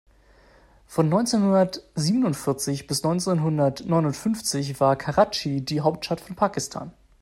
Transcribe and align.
Von 0.87 1.09
neunzehn-hundert-siebundvierzig 1.09 2.87
bis 2.87 3.03
neunzehn-hundert-neunundfünfzig 3.03 4.79
war 4.79 4.95
Karatschi 4.95 5.61
die 5.63 5.81
Hauptstadt 5.81 6.21
von 6.21 6.35
Pakistan. 6.35 6.91